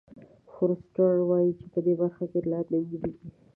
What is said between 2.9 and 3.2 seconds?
دي.